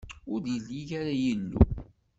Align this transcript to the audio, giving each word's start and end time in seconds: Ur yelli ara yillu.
Ur 0.33 0.41
yelli 0.53 0.79
ara 0.99 1.13
yillu. 1.21 1.59